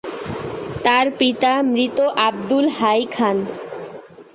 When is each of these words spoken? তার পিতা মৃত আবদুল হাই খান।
তার 0.85 1.05
পিতা 1.19 1.51
মৃত 1.63 1.97
আবদুল 2.27 2.65
হাই 2.69 3.01
খান। 3.11 3.37